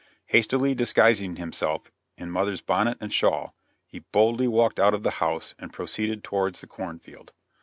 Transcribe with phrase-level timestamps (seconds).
[0.25, 3.53] Hastily disguising himself in mother's bonnet and shawl,
[3.85, 7.33] he boldly walked out of the house and proceeded towards the corn field.